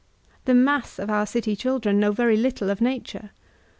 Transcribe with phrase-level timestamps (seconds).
[0.45, 3.29] The mass of our city children know very little of nature.